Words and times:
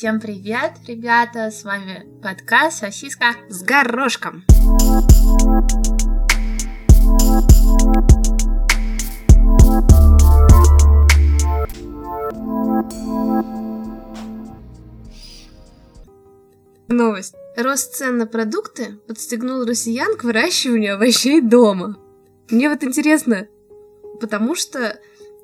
Всем 0.00 0.18
привет, 0.18 0.72
ребята! 0.88 1.50
С 1.50 1.62
вами 1.62 2.06
подкаст 2.22 2.78
«Сосиска 2.78 3.34
с 3.50 3.62
горошком». 3.62 4.46
Новость. 16.88 17.34
Рост 17.58 17.94
цен 17.94 18.16
на 18.16 18.26
продукты 18.26 18.98
подстегнул 19.06 19.66
россиян 19.66 20.16
к 20.16 20.24
выращиванию 20.24 20.94
овощей 20.94 21.42
дома. 21.42 21.98
Мне 22.48 22.70
вот 22.70 22.82
интересно, 22.82 23.48
потому 24.18 24.54
что 24.54 24.98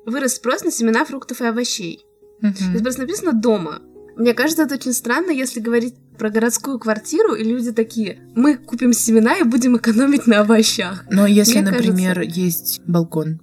вырос 0.07 0.37
спрос 0.37 0.63
на 0.63 0.71
семена 0.71 1.05
фруктов 1.05 1.41
и 1.41 1.45
овощей. 1.45 2.07
Мгм. 2.41 2.55
Здесь 2.55 2.81
просто 2.81 3.01
написано 3.01 3.33
«дома». 3.33 3.81
Мне 4.17 4.33
кажется, 4.33 4.63
это 4.63 4.75
очень 4.75 4.93
странно, 4.93 5.31
если 5.31 5.59
говорить 5.59 5.95
про 6.17 6.31
городскую 6.31 6.79
квартиру, 6.79 7.35
и 7.35 7.43
люди 7.43 7.71
такие, 7.71 8.19
мы 8.35 8.57
купим 8.57 8.91
семена 8.91 9.37
и 9.37 9.43
будем 9.43 9.77
экономить 9.77 10.25
на 10.25 10.41
овощах. 10.41 11.05
Но 11.11 11.27
если, 11.27 11.61
Мне 11.61 11.71
например, 11.71 12.21
есть 12.21 12.81
балкон. 12.87 13.39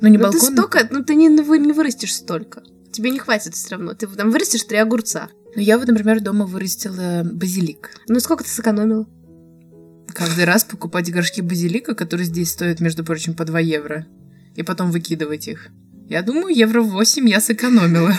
Ну, 0.00 0.08
не 0.08 0.18
Ну 0.18 0.30
ты 0.30 0.38
балкон. 0.38 0.52
столько, 0.52 0.88
ну 0.90 1.04
ты 1.04 1.14
не, 1.14 1.28
не 1.28 1.72
вырастешь 1.72 2.14
столько. 2.14 2.62
Тебе 2.92 3.10
не 3.10 3.18
хватит 3.18 3.54
все 3.54 3.76
равно. 3.76 3.94
Ты 3.94 4.08
там 4.08 4.30
вырастешь 4.30 4.64
три 4.64 4.78
огурца. 4.78 5.28
Но 5.54 5.62
я 5.62 5.78
вот, 5.78 5.86
например, 5.86 6.20
дома 6.20 6.44
вырастила 6.44 7.22
базилик. 7.24 7.90
Ну 8.08 8.18
сколько 8.18 8.42
ты 8.42 8.50
сэкономила? 8.50 9.06
Каждый 10.12 10.44
раз 10.44 10.64
покупать 10.64 11.10
горшки 11.12 11.40
базилика, 11.40 11.94
которые 11.94 12.26
здесь 12.26 12.50
стоят, 12.50 12.80
между 12.80 13.04
прочим, 13.04 13.34
по 13.34 13.44
2 13.44 13.60
евро, 13.60 14.06
и 14.54 14.62
потом 14.62 14.90
выкидывать 14.90 15.46
их. 15.46 15.68
Я 16.08 16.22
думаю, 16.22 16.54
евро 16.54 16.82
8 16.82 17.28
я 17.28 17.40
сэкономила. 17.40 18.14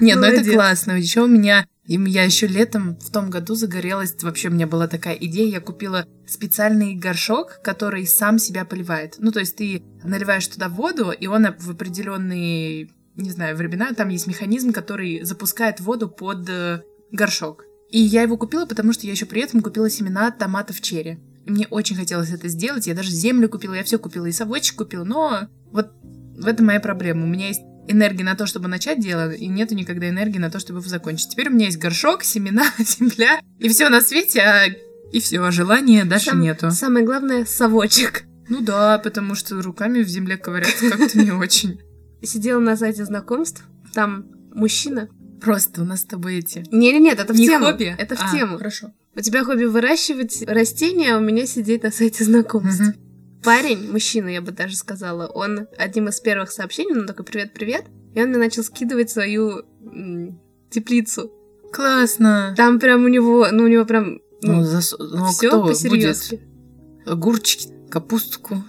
Нет, 0.00 0.18
ну 0.18 0.24
это 0.24 0.50
классно. 0.50 0.92
Еще 0.92 1.22
у 1.22 1.28
меня... 1.28 1.66
И 1.86 1.94
я 1.94 2.22
еще 2.22 2.46
летом 2.46 2.96
в 3.00 3.10
том 3.10 3.30
году 3.30 3.54
загорелась. 3.56 4.14
Вообще 4.22 4.48
у 4.48 4.52
меня 4.52 4.68
была 4.68 4.86
такая 4.86 5.14
идея. 5.14 5.50
Я 5.50 5.60
купила 5.60 6.06
специальный 6.26 6.94
горшок, 6.94 7.60
который 7.64 8.06
сам 8.06 8.38
себя 8.38 8.64
поливает. 8.64 9.16
Ну, 9.18 9.32
то 9.32 9.40
есть 9.40 9.56
ты 9.56 9.82
наливаешь 10.04 10.46
туда 10.46 10.68
воду, 10.68 11.10
и 11.10 11.26
он 11.26 11.48
в 11.58 11.70
определенные, 11.70 12.90
не 13.16 13.30
знаю, 13.30 13.56
времена, 13.56 13.92
там 13.92 14.08
есть 14.08 14.28
механизм, 14.28 14.72
который 14.72 15.24
запускает 15.24 15.80
воду 15.80 16.08
под 16.08 16.48
э, 16.48 16.82
горшок. 17.10 17.64
И 17.90 18.00
я 18.00 18.22
его 18.22 18.36
купила, 18.36 18.66
потому 18.66 18.92
что 18.92 19.06
я 19.06 19.12
еще 19.12 19.26
при 19.26 19.42
этом 19.42 19.60
купила 19.60 19.90
семена 19.90 20.30
томатов 20.30 20.80
черри. 20.80 21.18
И 21.44 21.50
Мне 21.50 21.66
очень 21.70 21.96
хотелось 21.96 22.30
это 22.30 22.46
сделать. 22.46 22.86
Я 22.86 22.94
даже 22.94 23.10
землю 23.10 23.48
купила, 23.48 23.74
я 23.74 23.82
все 23.82 23.98
купила, 23.98 24.26
и 24.26 24.32
совочек 24.32 24.76
купила. 24.76 25.02
Но 25.02 25.48
вот 25.72 25.90
в 26.36 26.46
этом 26.46 26.66
моя 26.66 26.78
проблема. 26.78 27.24
У 27.24 27.28
меня 27.28 27.48
есть 27.48 27.62
энергии 27.90 28.22
на 28.22 28.34
то, 28.36 28.46
чтобы 28.46 28.68
начать 28.68 29.00
дело, 29.00 29.30
и 29.32 29.46
нету 29.46 29.74
никогда 29.74 30.08
энергии 30.08 30.38
на 30.38 30.50
то, 30.50 30.58
чтобы 30.58 30.80
его 30.80 30.88
закончить. 30.88 31.30
Теперь 31.30 31.48
у 31.48 31.52
меня 31.52 31.66
есть 31.66 31.78
горшок, 31.78 32.22
семена, 32.24 32.64
земля, 32.78 33.40
и 33.58 33.68
все 33.68 33.88
на 33.88 34.00
свете, 34.00 34.40
а 34.40 34.66
и 35.12 35.20
все, 35.20 35.40
а 35.42 35.50
желания 35.50 36.04
дальше 36.04 36.30
Сам- 36.30 36.40
нету. 36.40 36.70
Самое 36.70 37.04
главное, 37.04 37.44
совочек. 37.44 38.24
Ну 38.48 38.60
да, 38.60 38.98
потому 38.98 39.34
что 39.34 39.60
руками 39.62 40.02
в 40.02 40.08
земле 40.08 40.36
ковыряться 40.36 40.90
как-то 40.90 41.18
не 41.18 41.32
очень. 41.32 41.80
Сидела 42.22 42.60
на 42.60 42.76
сайте 42.76 43.04
знакомств, 43.04 43.64
там 43.94 44.26
мужчина. 44.54 45.08
Просто 45.40 45.82
у 45.82 45.84
нас 45.86 46.00
с 46.00 46.04
тобой 46.04 46.38
эти... 46.40 46.64
Не-не-нет, 46.70 47.18
это 47.18 47.32
в 47.32 47.36
Не 47.36 47.46
тему. 47.48 47.66
хобби? 47.66 47.94
Это 47.96 48.14
в 48.14 48.20
А, 48.22 48.30
тему. 48.30 48.58
Хорошо. 48.58 48.92
У 49.16 49.20
тебя 49.20 49.42
хобби 49.42 49.64
выращивать 49.64 50.42
растения, 50.46 51.14
а 51.14 51.18
у 51.18 51.20
меня 51.22 51.46
сидеть 51.46 51.82
на 51.82 51.90
сайте 51.90 52.24
знакомств. 52.24 52.80
Мгм. 52.82 52.94
Парень, 53.42 53.90
мужчина, 53.90 54.28
я 54.28 54.42
бы 54.42 54.52
даже 54.52 54.76
сказала, 54.76 55.26
он 55.26 55.66
одним 55.78 56.08
из 56.08 56.20
первых 56.20 56.50
сообщений, 56.50 56.92
он 56.98 57.06
такой 57.06 57.24
«Привет-привет», 57.24 57.84
и 58.14 58.22
он 58.22 58.28
мне 58.30 58.38
начал 58.38 58.62
скидывать 58.62 59.10
свою 59.10 59.62
м, 59.82 60.38
теплицу. 60.70 61.32
Классно. 61.72 62.52
Там 62.56 62.78
прям 62.80 63.04
у 63.04 63.08
него, 63.08 63.46
ну 63.52 63.64
у 63.64 63.68
него 63.68 63.84
прям, 63.84 64.20
Ну, 64.42 64.56
ну, 64.56 64.62
зас- 64.62 64.94
ну, 64.98 65.26
все 65.26 65.48
кто 65.48 65.66
по-серьезки. 65.66 66.36
будет? 66.36 67.08
Огурчики, 67.08 67.68
капустку, 67.90 68.62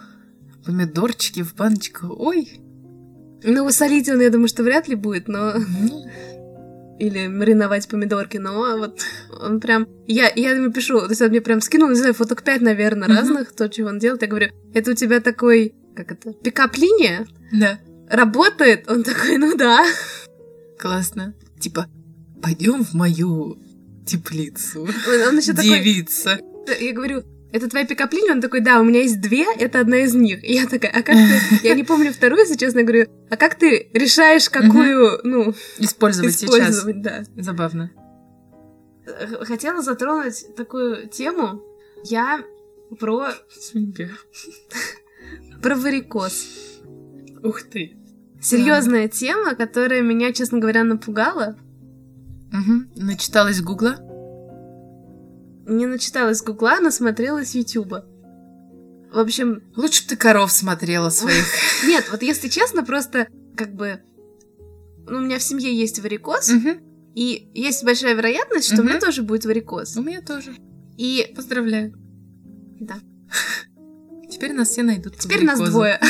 помидорчики 0.65 1.41
в 1.43 1.55
баночку. 1.55 2.07
Ой. 2.17 2.61
Ну, 3.43 3.69
солить 3.71 4.07
он, 4.07 4.21
я 4.21 4.29
думаю, 4.29 4.47
что 4.47 4.61
вряд 4.63 4.87
ли 4.87 4.95
будет, 4.95 5.27
но... 5.27 5.53
Ну, 5.55 6.05
Или 7.01 7.27
мариновать 7.27 7.87
помидорки, 7.87 8.37
но 8.37 8.77
вот 8.77 9.01
он 9.41 9.59
прям... 9.59 9.87
Я, 10.05 10.31
я 10.35 10.51
ему 10.51 10.71
пишу, 10.71 10.99
то 10.99 11.09
есть 11.09 11.21
он 11.21 11.29
мне 11.29 11.41
прям 11.41 11.59
скинул, 11.59 11.89
не 11.89 11.95
знаю, 11.95 12.13
фоток 12.13 12.43
5, 12.43 12.61
наверное, 12.61 13.07
Мгм. 13.07 13.17
разных, 13.17 13.51
то, 13.53 13.67
чего 13.69 13.87
он 13.89 13.97
делает. 13.97 14.21
Я 14.21 14.27
говорю, 14.27 14.51
это 14.75 14.91
у 14.91 14.93
тебя 14.93 15.19
такой, 15.19 15.73
как 15.95 16.11
это, 16.11 16.33
пикап-линия? 16.33 17.25
Да. 17.51 17.79
Работает? 18.07 18.87
Он 18.87 19.01
такой, 19.03 19.37
ну 19.39 19.57
да. 19.57 19.83
Классно. 20.77 21.33
Типа, 21.59 21.87
пойдем 22.41 22.83
в 22.83 22.93
мою 22.93 23.57
теплицу. 24.05 24.83
Он, 24.83 25.27
он 25.29 25.37
еще 25.39 25.53
такой, 25.53 25.79
Девица. 25.79 26.39
я 26.79 26.93
говорю, 26.93 27.23
это 27.51 27.67
твоя 27.69 27.85
пикап-линия? 27.85 28.33
Он 28.33 28.41
такой, 28.41 28.61
да, 28.61 28.79
у 28.79 28.83
меня 28.83 29.01
есть 29.01 29.19
две, 29.19 29.45
это 29.55 29.79
одна 29.79 29.97
из 29.97 30.13
них. 30.13 30.43
И 30.43 30.53
я 30.53 30.67
такая, 30.67 30.91
а 30.91 31.03
как 31.03 31.15
ты... 31.15 31.39
Я 31.67 31.75
не 31.75 31.83
помню 31.83 32.13
вторую, 32.13 32.41
если 32.41 32.55
честно, 32.55 32.83
говорю, 32.83 33.07
а 33.29 33.37
как 33.37 33.55
ты 33.55 33.89
решаешь, 33.93 34.49
какую, 34.49 35.19
ну, 35.23 35.53
Использовать, 35.77 36.35
сейчас. 36.35 36.49
использовать, 36.49 37.01
да. 37.01 37.23
Забавно. 37.37 37.91
Хотела 39.41 39.81
затронуть 39.81 40.55
такую 40.55 41.07
тему. 41.09 41.61
Я 42.03 42.43
про, 42.99 43.29
про 45.61 45.75
варикоз. 45.75 46.47
Ух 47.43 47.63
ты. 47.63 47.97
Серьезная 48.41 49.07
тема, 49.07 49.55
которая 49.55 50.01
меня, 50.01 50.33
честно 50.33 50.59
говоря, 50.59 50.83
напугала. 50.83 51.57
Угу. 52.51 53.03
Начиталась 53.03 53.61
гугла. 53.61 53.97
Не 55.71 55.85
начиталась 55.85 56.39
с 56.39 56.43
гугла, 56.43 56.81
насмотрелась 56.81 57.55
ютуба. 57.55 58.05
В 59.13 59.17
общем, 59.19 59.63
Лучше 59.77 60.03
бы 60.03 60.09
ты 60.09 60.15
коров 60.17 60.51
смотрела 60.51 61.09
своих. 61.09 61.45
нет, 61.85 62.09
вот 62.11 62.21
если 62.21 62.49
честно, 62.49 62.83
просто 62.83 63.27
как 63.55 63.73
бы... 63.73 64.01
Ну, 65.07 65.19
у 65.19 65.21
меня 65.21 65.39
в 65.39 65.43
семье 65.43 65.73
есть 65.73 65.99
варикоз, 65.99 66.51
и 67.15 67.49
есть 67.53 67.85
большая 67.85 68.15
вероятность, 68.15 68.67
что 68.67 68.81
у 68.81 68.83
меня 68.83 68.99
тоже 68.99 69.21
будет 69.21 69.45
варикоз. 69.45 69.95
У 69.95 70.03
меня 70.03 70.21
тоже. 70.21 70.53
И 70.97 71.31
Поздравляю. 71.35 71.93
да, 72.79 72.99
Теперь 74.29 74.51
нас 74.51 74.69
все 74.69 74.83
найдут. 74.83 75.17
теперь 75.17 75.45
нас 75.45 75.59
двое. 75.59 75.99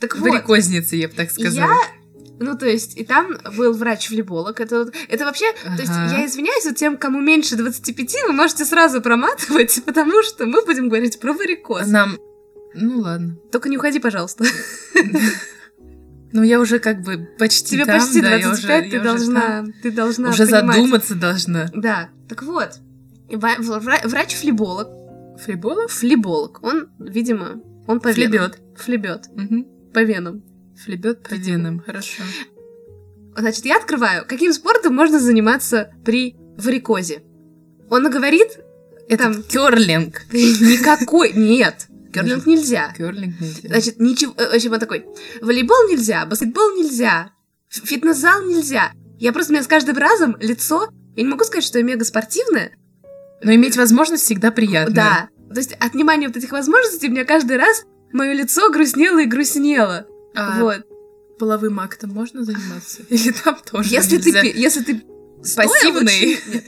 Так 0.00 0.16
вот, 0.16 0.30
Варикозницы, 0.30 0.96
я 0.96 1.08
бы 1.08 1.14
так 1.14 1.28
И 1.36 1.42
Я, 1.42 1.50
сказала. 1.50 1.76
Ну, 2.40 2.56
то 2.58 2.66
есть, 2.66 2.96
и 2.96 3.04
там 3.04 3.36
был 3.56 3.72
врач-флеболог. 3.74 4.58
Это, 4.60 4.90
это 5.08 5.24
вообще, 5.24 5.44
то 5.62 5.78
есть, 5.80 5.92
Ага. 5.92 6.16
я 6.18 6.26
извиняюсь, 6.26 6.64
вот 6.64 6.74
тем, 6.76 6.96
кому 6.96 7.20
меньше 7.20 7.54
25, 7.56 8.14
вы 8.26 8.32
можете 8.32 8.64
сразу 8.64 9.00
проматывать, 9.00 9.82
потому 9.86 10.22
что 10.22 10.46
мы 10.46 10.64
будем 10.64 10.88
говорить 10.88 11.20
про 11.20 11.32
варикоз. 11.34 11.86
Нам... 11.86 12.16
Ну 12.74 13.00
ладно. 13.00 13.36
Только 13.52 13.68
не 13.68 13.76
уходи, 13.76 13.98
пожалуйста. 14.00 14.44
Ну, 16.32 16.44
я 16.44 16.60
уже 16.60 16.78
как 16.78 17.02
бы 17.02 17.28
почти 17.38 17.70
Тебе 17.74 17.86
там, 17.86 17.98
почти 17.98 18.20
да, 18.20 18.36
я 18.36 18.46
25, 18.46 18.80
уже- 18.86 18.90
ты 18.90 18.96
я 18.96 19.02
должна, 19.02 19.40
там. 19.40 19.72
ты 19.82 19.90
должна 19.90 20.28
Уже 20.30 20.46
понимать. 20.46 20.76
задуматься 20.76 21.14
должна. 21.16 21.68
Да, 21.74 22.10
так 22.28 22.44
вот, 22.44 22.74
врач-флеболог, 23.28 24.88
Флеболов? 25.44 25.90
флеболог, 25.90 26.62
он, 26.62 26.88
видимо, 27.00 27.60
он 27.88 27.98
по. 27.98 28.12
Флебет. 28.12 28.60
Флебет, 28.76 29.26
Угу. 29.34 29.90
по 29.92 30.04
венам. 30.04 30.44
Флебет 30.84 31.26
венам, 31.30 31.80
хорошо. 31.80 32.22
Значит, 33.36 33.64
я 33.64 33.76
открываю, 33.76 34.24
каким 34.26 34.52
спортом 34.52 34.94
можно 34.94 35.18
заниматься 35.20 35.92
при 36.04 36.36
варикозе. 36.58 37.22
Он 37.88 38.10
говорит, 38.10 38.58
Это 39.08 39.24
Там- 39.24 39.42
керлинг. 39.42 40.22
никакой, 40.32 41.32
нет, 41.32 41.86
керлинг 42.12 42.46
нельзя. 42.46 42.92
Керлинг 42.96 43.40
нельзя. 43.40 43.68
Значит, 43.68 43.98
ничего, 43.98 44.34
э, 44.36 44.50
в 44.50 44.54
общем, 44.54 44.72
он 44.72 44.78
такой, 44.80 45.04
волейбол 45.42 45.88
нельзя, 45.90 46.24
баскетбол 46.26 46.76
нельзя, 46.76 47.30
фитнес-зал 47.68 48.42
нельзя. 48.44 48.92
Я 49.18 49.32
просто, 49.32 49.52
у 49.52 49.54
меня 49.54 49.64
с 49.64 49.68
каждым 49.68 49.96
разом 49.96 50.36
лицо, 50.40 50.88
я 51.16 51.22
не 51.24 51.28
могу 51.28 51.44
сказать, 51.44 51.64
что 51.64 51.78
я 51.78 51.84
мега 51.84 52.04
спортивная, 52.04 52.72
Но 53.42 53.52
иметь 53.54 53.76
возможность 53.76 54.24
всегда 54.24 54.50
приятно. 54.50 54.94
да. 54.94 55.28
То 55.52 55.58
есть 55.58 55.72
от 55.80 55.94
внимания 55.94 56.28
вот 56.28 56.36
этих 56.36 56.52
возможностей 56.52 57.08
у 57.08 57.10
меня 57.10 57.24
каждый 57.24 57.56
раз 57.56 57.84
мое 58.12 58.32
лицо 58.34 58.70
грустнело 58.70 59.18
и 59.20 59.26
грустнело. 59.26 60.06
А 60.34 60.60
вот. 60.60 60.86
половым 61.38 61.80
актом 61.80 62.10
можно 62.10 62.44
заниматься? 62.44 63.02
Или 63.08 63.32
там 63.32 63.58
тоже 63.64 63.88
Если 63.90 64.18
ты, 64.18 64.26
нельзя? 64.30 64.42
пи- 64.42 64.60
если 64.60 64.82
ты 64.82 65.02
стоя 65.42 65.66
Пассивный? 65.68 66.00
лучше- 66.34 66.50
нет, 66.54 66.64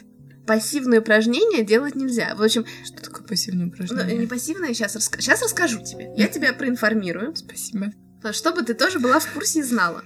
пассивные 0.46 1.00
упражнения 1.00 1.62
делать 1.64 1.94
нельзя. 1.94 2.34
В 2.34 2.42
общем, 2.42 2.64
Что 2.84 3.02
такое 3.02 3.26
пассивное 3.26 3.66
ну, 3.66 3.70
упражнение? 3.72 4.18
не 4.18 4.26
пассивные, 4.26 4.74
сейчас, 4.74 4.92
сейчас 4.94 5.42
расскажу 5.42 5.82
тебе. 5.84 6.12
Я 6.16 6.28
тебя 6.28 6.52
проинформирую. 6.52 7.34
Спасибо. 7.36 7.92
чтобы 8.32 8.62
ты 8.62 8.74
тоже 8.74 8.98
была 8.98 9.20
в 9.20 9.32
курсе 9.32 9.60
и 9.60 9.62
знала. 9.62 10.02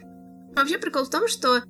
Вообще 0.55 0.79
прикол 0.79 1.05
в 1.05 1.11
том, 1.11 1.29
что 1.29 1.63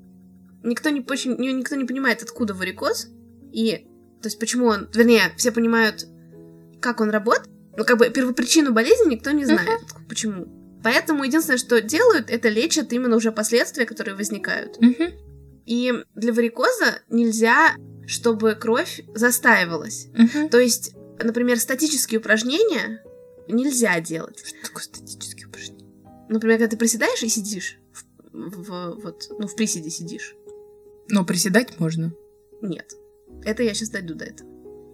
никто 0.63 0.91
не, 0.91 1.01
очень, 1.09 1.37
никто 1.37 1.77
не 1.77 1.85
понимает, 1.85 2.23
откуда 2.23 2.55
варикоз, 2.55 3.09
и, 3.53 3.87
то 4.23 4.27
есть, 4.27 4.39
почему 4.39 4.67
он, 4.67 4.89
вернее, 4.95 5.23
все 5.37 5.51
понимают, 5.53 6.07
как 6.81 7.01
он 7.01 7.11
работает, 7.11 7.49
но 7.77 7.85
как 7.85 7.99
бы 7.99 8.09
первопричину 8.11 8.73
болезни 8.73 9.15
никто 9.15 9.31
не 9.31 9.45
знает, 9.45 9.81
почему. 10.09 10.47
Поэтому 10.93 11.25
единственное, 11.25 11.59
что 11.59 11.81
делают, 11.81 12.31
это 12.31 12.49
лечат 12.49 12.93
именно 12.93 13.17
уже 13.17 13.33
последствия, 13.33 13.87
которые 13.87 14.15
возникают. 14.15 14.77
И 15.67 15.93
для 16.15 16.33
варикоза 16.33 17.01
нельзя, 17.09 17.75
чтобы 18.07 18.55
кровь 18.55 19.03
застаивалась. 19.15 20.09
То 20.51 20.59
есть, 20.59 20.95
например, 21.23 21.59
статические 21.59 22.21
упражнения 22.21 23.03
нельзя 23.49 23.99
делать. 24.01 24.43
Что 24.45 24.63
такое 24.63 24.83
статические 24.85 25.47
упражнения? 25.49 25.85
Например, 26.29 26.59
когда 26.59 26.71
ты 26.71 26.77
приседаешь 26.77 27.23
и 27.23 27.29
сидишь, 27.29 27.79
в, 27.93 28.05
в- 28.33 29.01
вот, 29.03 29.27
ну, 29.39 29.47
в 29.49 29.57
приседе 29.57 29.91
сидишь. 29.91 30.35
Но 31.09 31.25
приседать 31.25 31.79
можно. 31.81 32.13
Нет. 32.63 32.93
Это 33.45 33.63
я 33.63 33.75
сейчас 33.75 33.91
дойду 33.91 34.15
до 34.15 34.25
этого. 34.25 34.49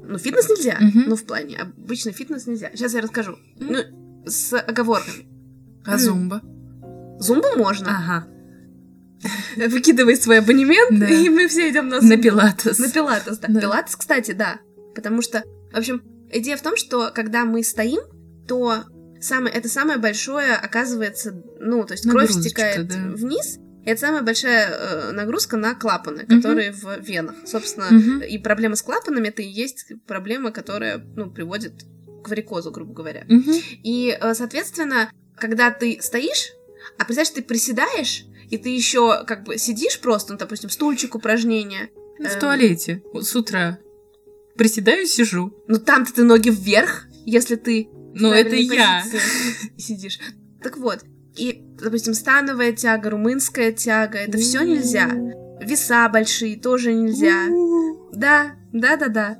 Ну, 0.04 0.18
фитнес 0.18 0.48
нельзя. 0.48 0.78
Мгм. 0.80 1.04
Ну, 1.08 1.16
в 1.16 1.24
плане. 1.24 1.58
Обычно 1.58 2.12
фитнес 2.12 2.46
нельзя. 2.46 2.70
Сейчас 2.74 2.92
я 2.94 3.00
расскажу. 3.02 3.36
Ну, 3.58 3.78
с 4.26 4.54
оговорками. 4.58 5.26
А 5.86 5.98
зумба? 5.98 6.40
Зумбу 7.18 7.48
можно. 7.56 7.88
Ага. 7.90 8.26
Выкидывай 9.68 10.16
свой 10.16 10.38
абонемент, 10.38 10.98
Да. 10.98 11.06
и 11.08 11.28
мы 11.28 11.48
все 11.48 11.70
идем 11.70 11.88
на 11.88 11.96
На 11.96 12.02
зумбу. 12.02 12.22
пилатес. 12.22 12.78
На 12.78 12.90
пилатес, 12.90 13.38
да. 13.38 13.48
Да. 13.48 13.60
Пилатес, 13.60 13.96
кстати, 13.96 14.32
да. 14.32 14.58
Потому 14.94 15.22
что, 15.22 15.42
в 15.72 15.76
общем, 15.78 16.02
идея 16.30 16.56
в 16.56 16.62
том, 16.62 16.76
что 16.76 17.10
когда 17.14 17.44
мы 17.44 17.62
стоим, 17.62 18.00
то 18.48 18.84
самое, 19.20 19.54
это 19.54 19.68
самое 19.68 19.98
большое, 19.98 20.54
оказывается, 20.54 21.40
ну, 21.60 21.84
то 21.84 21.92
есть 21.94 22.08
кровь 22.08 22.30
стекает 22.32 22.88
да. 22.88 22.96
вниз, 23.14 23.58
и 23.84 23.88
это 23.90 24.00
самая 24.00 24.22
большая 24.22 24.68
э, 24.68 25.12
нагрузка 25.12 25.56
на 25.56 25.74
клапаны, 25.74 26.26
которые 26.26 26.72
в 26.72 27.00
венах. 27.00 27.36
Собственно, 27.46 27.86
Мгм. 27.90 28.22
и 28.22 28.38
проблема 28.38 28.74
с 28.76 28.82
клапанами 28.82 29.28
это 29.28 29.42
и 29.42 29.48
есть 29.48 29.92
проблема, 30.06 30.50
которая, 30.50 30.98
ну, 31.16 31.30
приводит 31.30 31.84
к 32.24 32.28
варикозу, 32.28 32.70
грубо 32.70 32.92
говоря. 32.94 33.24
Мгм. 33.28 33.52
И, 33.84 34.16
э, 34.20 34.34
соответственно, 34.34 35.10
когда 35.38 35.70
ты 35.70 35.98
стоишь, 36.00 36.52
а 36.98 37.04
представляешь, 37.04 37.30
ты 37.30 37.42
приседаешь, 37.42 38.24
и 38.50 38.58
ты 38.58 38.68
еще 38.68 39.24
как 39.26 39.44
бы 39.44 39.58
сидишь 39.58 40.00
просто, 40.00 40.32
ну, 40.32 40.38
допустим, 40.38 40.70
стульчик, 40.70 41.14
упражнения, 41.14 41.90
Ну, 42.18 42.28
В 42.28 42.32
Эм. 42.34 42.40
туалете 42.40 43.02
с 43.20 43.34
утра. 43.34 43.78
Приседаю, 44.56 45.06
сижу. 45.06 45.52
Ну 45.66 45.78
там-то 45.78 46.12
ты 46.12 46.24
ноги 46.24 46.50
вверх, 46.50 47.06
если 47.24 47.56
ты 47.56 47.88
Ну, 48.14 48.30
это 48.30 48.54
я. 48.54 49.02
сидишь. 49.78 50.18
Так 50.62 50.76
вот, 50.76 51.00
и, 51.36 51.62
допустим, 51.80 52.12
становая 52.14 52.72
тяга, 52.72 53.10
румынская 53.10 53.72
тяга, 53.72 54.18
это 54.18 54.36
все 54.38 54.60
нельзя. 54.62 55.10
Веса 55.60 56.08
большие 56.10 56.60
тоже 56.60 56.92
нельзя. 56.92 57.46
Да, 58.12 58.54
да, 58.72 58.96
да, 58.96 59.08
да. 59.08 59.38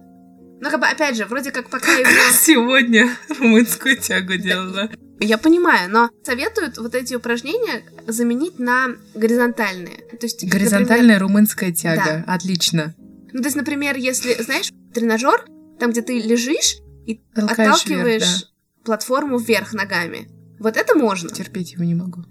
Но 0.61 0.71
как 0.71 0.81
бы, 0.81 0.87
опять 0.87 1.17
же, 1.17 1.27
вроде 1.27 1.51
как 1.53 1.69
пока 1.69 1.93
его... 1.99 2.09
Сегодня 2.33 3.11
румынскую 3.29 3.97
тягу 3.99 4.37
делала. 4.37 4.91
Я 5.21 5.39
понимаю, 5.39 5.91
но 5.91 6.11
советуют 6.25 6.79
вот 6.79 6.95
эти 6.95 7.15
упражнения 7.15 7.83
заменить 8.07 8.59
на 8.59 8.89
горизонтальные. 9.15 9.97
То 10.19 10.27
есть, 10.27 10.43
например, 10.43 10.53
Горизонтальная 10.61 11.19
румынская 11.19 11.73
тяга. 11.73 12.25
Отлично. 12.27 12.95
ну, 13.33 13.41
то 13.41 13.47
есть, 13.47 13.57
например, 13.57 13.97
если, 13.97 14.35
знаешь, 14.43 14.71
тренажер, 14.93 15.45
там, 15.79 15.91
где 15.93 16.03
ты 16.03 16.19
лежишь 16.19 16.79
и 17.07 17.23
Толкаешь 17.35 17.59
отталкиваешь 17.83 18.23
вверх, 18.23 18.49
платформу 18.85 19.39
вверх 19.39 19.73
ногами. 19.75 20.29
Вот 20.59 20.77
это 20.77 20.97
можно. 20.97 21.29
да. 21.29 21.35
Терпеть 21.35 21.73
его 21.73 21.85
не 21.85 21.95
могу. 21.95 22.25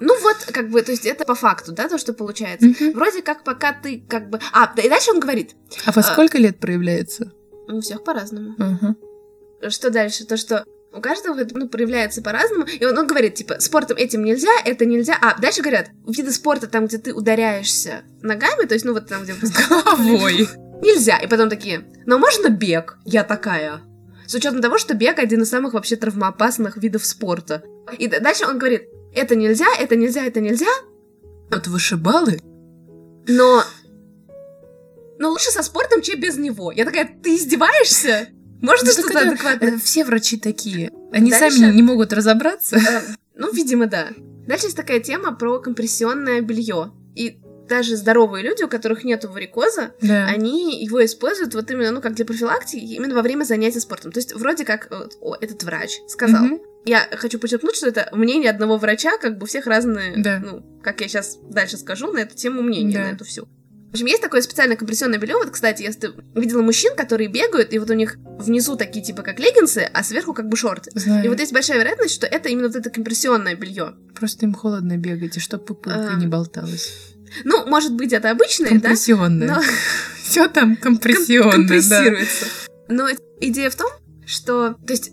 Ну 0.00 0.20
вот, 0.20 0.36
как 0.52 0.70
бы, 0.70 0.82
то 0.82 0.92
есть 0.92 1.06
это 1.06 1.24
по 1.24 1.34
факту, 1.34 1.72
да, 1.72 1.88
то, 1.88 1.98
что 1.98 2.12
получается. 2.12 2.66
Мгм. 2.68 2.92
Вроде 2.92 3.22
как 3.22 3.44
пока 3.44 3.72
ты 3.72 4.04
как 4.08 4.28
бы... 4.28 4.38
А, 4.52 4.72
да, 4.74 4.82
и 4.82 4.88
дальше 4.88 5.10
он 5.12 5.20
говорит, 5.20 5.52
А 5.86 5.92
во 5.92 6.00
А. 6.00 6.02
сколько 6.02 6.38
лет 6.38 6.58
проявляется? 6.58 7.32
у 7.70 7.80
всех 7.80 8.02
по-разному. 8.04 8.54
Ага. 8.58 8.96
Что 9.68 9.90
дальше? 9.90 10.24
То, 10.24 10.36
что 10.36 10.64
у 10.92 11.00
каждого 11.00 11.38
это, 11.38 11.56
ну, 11.56 11.68
проявляется 11.68 12.22
по-разному. 12.22 12.64
И 12.64 12.84
он, 12.84 12.96
он 12.96 13.06
говорит, 13.06 13.34
типа, 13.34 13.60
спортом 13.60 13.96
этим 13.96 14.24
нельзя, 14.24 14.50
это 14.64 14.86
нельзя. 14.86 15.16
А 15.20 15.38
дальше 15.38 15.60
говорят, 15.60 15.90
виды 16.06 16.32
спорта, 16.32 16.66
там, 16.66 16.86
где 16.86 16.98
ты 16.98 17.12
ударяешься 17.12 18.02
ногами, 18.22 18.66
то 18.66 18.74
есть, 18.74 18.84
ну, 18.84 18.94
вот 18.94 19.06
там, 19.06 19.22
где... 19.22 19.34
Головой. 19.68 20.48
Нельзя. 20.82 21.18
И 21.18 21.26
потом 21.26 21.50
такие, 21.50 21.84
но 22.06 22.18
можно 22.18 22.48
бег? 22.48 22.98
Я 23.04 23.24
такая. 23.24 23.82
С 24.26 24.34
учетом 24.34 24.62
того, 24.62 24.78
что 24.78 24.94
бег 24.94 25.18
один 25.18 25.42
из 25.42 25.50
самых 25.50 25.74
вообще 25.74 25.96
травмоопасных 25.96 26.76
видов 26.76 27.04
спорта. 27.04 27.62
И 27.98 28.08
дальше 28.08 28.46
он 28.46 28.58
говорит, 28.58 28.88
это 29.14 29.34
нельзя, 29.36 29.66
это 29.78 29.96
нельзя, 29.96 30.24
это 30.24 30.40
нельзя, 30.40 30.66
Вот 31.50 31.66
вышибалы? 31.66 32.38
но... 33.26 33.62
Но 35.20 35.30
лучше 35.30 35.50
со 35.50 35.64
спортом, 35.64 36.00
чем 36.00 36.20
без 36.20 36.36
него. 36.38 36.70
Я 36.70 36.84
такая, 36.84 37.10
ты 37.22 37.34
издеваешься? 37.34 38.28
Можно 38.60 38.86
Ну, 38.86 38.92
что-то 38.92 39.20
адекватное? 39.20 39.72
э, 39.74 39.78
Все 39.78 40.04
врачи 40.04 40.36
такие. 40.38 40.90
Они 41.12 41.30
Дальше- 41.30 41.58
сами 41.58 41.74
не 41.74 41.82
могут 41.82 42.12
разобраться. 42.12 42.76
Э, 42.76 43.00
Ну, 43.36 43.52
видимо, 43.52 43.86
да. 43.86 44.08
Дальше 44.46 44.66
есть 44.66 44.76
такая 44.76 45.00
тема 45.00 45.32
про 45.32 45.60
компрессионное 45.60 46.40
белье. 46.40 46.92
И 47.14 47.38
даже 47.68 47.96
здоровые 47.96 48.42
люди, 48.44 48.62
у 48.64 48.68
которых 48.68 49.04
нет 49.04 49.24
варикоза, 49.24 49.92
Да. 50.02 50.24
они 50.26 50.82
его 50.84 51.04
используют 51.04 51.54
вот 51.54 51.70
именно, 51.70 51.90
ну, 51.92 52.00
как 52.00 52.14
для 52.14 52.24
профилактики, 52.24 52.80
именно 52.82 53.14
во 53.14 53.22
время 53.22 53.44
занятий 53.44 53.78
спортом. 53.80 54.10
То 54.10 54.18
есть, 54.18 54.34
вроде 54.34 54.64
как 54.64 54.88
э, 54.90 55.08
о, 55.20 55.36
этот 55.36 55.62
врач 55.62 55.98
сказал. 56.08 56.44
Мгм. 56.44 56.60
Я 56.86 57.06
хочу 57.12 57.38
подчеркнуть, 57.38 57.76
что 57.76 57.86
это 57.88 58.08
мнение 58.12 58.50
одного 58.50 58.78
врача, 58.78 59.18
как 59.18 59.36
бы 59.36 59.44
у 59.44 59.46
всех 59.46 59.66
разные, 59.66 60.14
Да. 60.16 60.40
ну, 60.42 60.62
как 60.82 61.00
я 61.02 61.08
сейчас 61.08 61.36
дальше 61.50 61.76
скажу, 61.76 62.10
на 62.12 62.18
эту 62.20 62.34
тему 62.34 62.62
мнения, 62.62 62.94
Да. 62.96 63.04
на 63.04 63.08
эту 63.14 63.24
всю. 63.24 63.46
В 63.88 63.92
общем, 63.92 64.06
есть 64.06 64.20
такое 64.20 64.42
специальное 64.42 64.76
компрессионное 64.76 65.18
белье. 65.18 65.36
Вот, 65.36 65.50
кстати, 65.50 65.82
если 65.82 66.00
ты 66.00 66.12
видела 66.34 66.60
мужчин, 66.60 66.94
которые 66.94 67.28
бегают, 67.28 67.72
и 67.72 67.78
вот 67.78 67.88
у 67.88 67.94
них 67.94 68.16
внизу 68.38 68.76
такие 68.76 69.02
типа 69.02 69.22
как 69.22 69.38
леггинсы, 69.40 69.88
а 69.92 70.02
сверху 70.04 70.34
как 70.34 70.48
бы 70.48 70.56
шорты. 70.58 70.90
Знаю. 70.94 71.24
И 71.24 71.28
вот 71.28 71.40
есть 71.40 71.52
большая 71.54 71.78
вероятность, 71.78 72.14
что 72.14 72.26
это 72.26 72.50
именно 72.50 72.66
вот 72.66 72.76
это 72.76 72.90
компрессионное 72.90 73.54
белье. 73.54 73.94
Просто 74.14 74.44
им 74.44 74.52
холодно 74.52 74.98
бегать, 74.98 75.38
и 75.38 75.40
чтоб 75.40 75.64
пупырка 75.64 76.10
А. 76.12 76.16
не 76.16 76.26
болталась. 76.26 77.14
Ну, 77.44 77.66
может 77.66 77.94
быть, 77.94 78.12
это 78.12 78.30
обычное, 78.30 78.70
да? 78.72 78.80
Компрессионное. 78.80 79.48
Но 79.48 79.62
Все 80.22 80.48
там 80.48 80.76
компрессионное, 80.76 81.52
ком- 81.52 81.66
да. 81.66 81.74
компрессируется. 81.74 82.46
Но 82.88 83.08
идея 83.40 83.70
в 83.70 83.76
том, 83.76 83.90
что, 84.26 84.74
то 84.86 84.92
есть, 84.92 85.12